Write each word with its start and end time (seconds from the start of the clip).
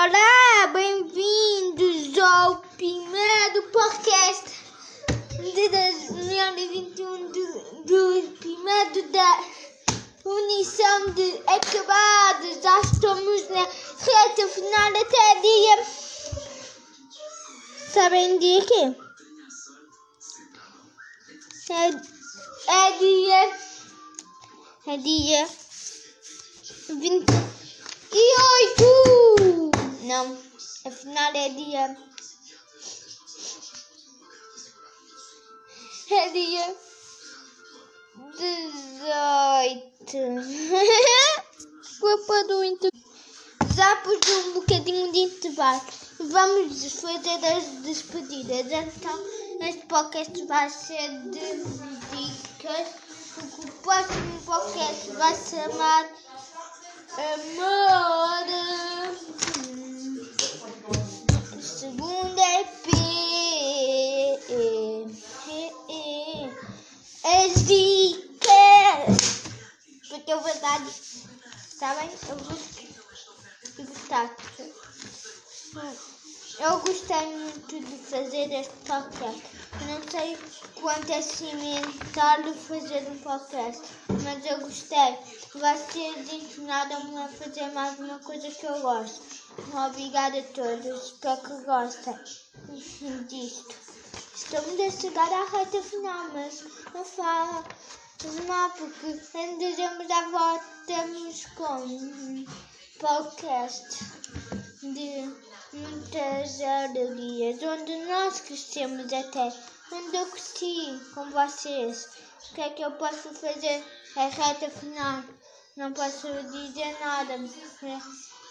Olá, 0.00 0.68
bem-vindos 0.72 2.16
ao 2.18 2.58
primeiro 2.76 3.62
podcast 3.72 4.44
de 5.40 5.68
2021 5.68 7.32
do, 7.32 7.82
do 7.82 8.36
primeiro 8.38 9.10
da 9.10 9.44
unição 10.24 11.10
de 11.14 11.42
acabados. 11.48 12.62
Já 12.62 12.80
estamos 12.80 13.48
na 13.50 13.64
reta 13.64 14.46
final 14.46 14.88
até 14.88 15.40
dia. 15.40 15.84
Sabem 17.92 18.38
dia 18.38 18.64
quê? 18.66 18.96
É, 21.70 21.88
é 22.72 22.98
dia. 22.98 23.52
É 24.86 24.96
dia 24.96 25.48
28. 26.88 27.67
Não, 30.18 30.36
afinal 30.84 31.32
é 31.32 31.48
dia. 31.50 31.96
É 36.10 36.28
dia 36.30 36.76
18. 38.36 40.18
Culpa 42.00 42.44
do 42.48 42.64
inter... 42.64 42.90
Já 43.76 43.96
pus 43.96 44.18
um 44.28 44.54
bocadinho 44.54 45.12
de 45.12 45.18
intervalo. 45.20 45.82
Vamos 46.18 46.92
fazer 46.94 47.46
as 47.46 47.64
despedidas. 47.82 48.66
Então, 48.72 49.24
este 49.60 49.86
podcast 49.86 50.46
vai 50.46 50.68
ser 50.68 51.10
de 51.30 51.62
dicas. 52.10 52.88
O 53.36 53.72
próximo 53.82 54.42
podcast 54.44 55.10
vai 55.12 55.34
se 55.36 55.50
chamar 55.50 56.08
Amor. 57.18 57.67
Dicas. 67.66 69.42
Porque 70.08 70.32
é 70.32 70.36
verdade. 70.36 70.90
Está 71.70 71.94
bem? 71.94 72.10
Eu 72.28 72.36
vou. 72.36 72.58
Eu 76.60 76.80
gostei 76.80 77.36
muito 77.36 77.80
de 77.80 77.98
fazer 77.98 78.52
este 78.52 78.74
podcast. 78.86 79.42
Não 79.86 80.02
sei 80.10 80.36
quanto 80.80 81.12
é 81.12 81.20
de 81.20 82.58
fazer 82.58 83.10
um 83.10 83.18
podcast, 83.18 83.82
mas 84.24 84.44
eu 84.44 84.58
gostei. 84.60 85.18
Vocês 85.54 86.32
ensinaram-me 86.32 87.18
a 87.18 87.28
fazer 87.28 87.70
mais 87.72 87.98
uma 88.00 88.18
coisa 88.20 88.50
que 88.50 88.66
eu 88.66 88.80
gosto. 88.80 89.22
Obrigada 89.72 90.38
a 90.38 90.42
todos, 90.42 91.04
espero 91.04 91.40
que 91.42 91.64
gostem 91.64 92.18
disto. 93.28 93.97
Estamos 94.34 94.80
a 94.80 94.90
chegar 94.90 95.32
à 95.32 95.44
reta 95.44 95.82
final, 95.82 96.28
mas 96.32 96.64
não 96.94 97.04
faz 97.04 98.46
mal, 98.46 98.70
porque 98.70 99.38
em 99.38 99.58
dezembro 99.58 100.08
já 100.08 100.28
voltamos 100.28 101.44
com 101.54 101.82
um 101.82 102.46
podcast 102.98 104.04
de 104.82 105.32
muitas 105.72 106.60
alegrias, 106.60 107.62
onde 107.62 107.96
nós 108.06 108.40
crescemos 108.40 109.12
até, 109.12 109.52
onde 109.92 110.16
eu 110.16 110.26
cresci 110.26 111.00
com 111.14 111.30
vocês. 111.30 112.08
O 112.50 112.54
que 112.54 112.60
é 112.60 112.70
que 112.70 112.82
eu 112.82 112.92
posso 112.92 113.34
fazer? 113.34 113.84
É 114.16 114.28
reta 114.28 114.70
final, 114.70 115.22
não 115.76 115.92
posso 115.92 116.26
dizer 116.50 116.98
nada. 117.00 117.34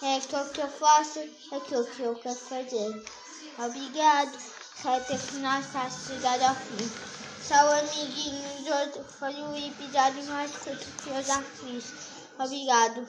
É 0.03 0.15
aquilo 0.17 0.49
que 0.51 0.61
eu 0.61 0.69
faço, 0.69 1.19
é 1.19 1.57
aquilo 1.57 1.85
que 1.85 2.01
eu 2.03 2.15
quero 2.15 2.35
fazer. 2.35 3.03
Obrigado. 3.57 4.56
Reta 4.83 5.17
final 5.17 5.59
está 5.59 5.89
chegando 5.89 6.43
ao 6.43 6.55
fim. 6.55 6.91
Tchau, 7.47 7.67
amiguinhos. 7.67 8.61
Hoje 8.61 9.01
foi 9.17 9.33
o 9.33 9.57
episódio 9.57 10.23
mais 10.25 10.51
curto 10.51 10.85
que 11.03 11.09
eu 11.09 11.23
já 11.23 11.41
fiz. 11.41 11.93
Obrigado. 12.37 13.07